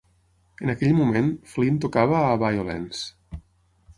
En 0.67 0.71
aquell 0.73 0.95
moment, 0.99 1.27
Flynn 1.51 1.77
tocava 1.85 2.21
a 2.31 2.39
Vio-Lence. 2.45 3.39